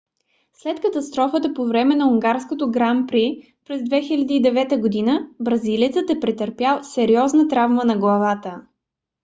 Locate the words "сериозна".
6.83-7.47